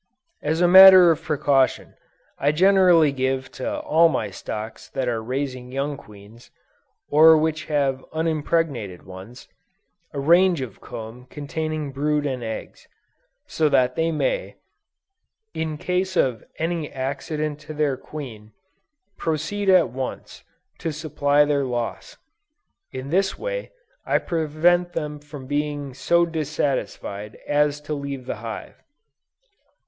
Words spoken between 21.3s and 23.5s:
their loss. In this